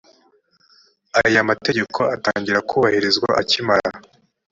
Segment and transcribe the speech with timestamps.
[1.21, 3.89] aya mategeko atangira kubahirizwa akimara